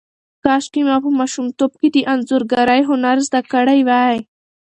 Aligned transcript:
کاشکې 0.43 0.81
ما 0.87 0.95
په 1.03 1.09
ماشومتوب 1.19 1.71
کې 1.79 1.87
د 1.91 1.97
انځورګرۍ 2.13 2.81
هنر 2.89 3.17
زده 3.27 3.41
کړی 3.53 3.79
وای. 3.89 4.17